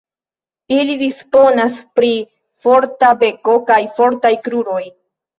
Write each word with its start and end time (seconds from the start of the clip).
Ili 0.75 0.93
disponas 0.99 1.75
pri 1.99 2.09
forta 2.65 3.09
beko 3.25 3.57
kaj 3.67 3.77
fortaj 3.99 4.33
kruroj. 4.49 4.81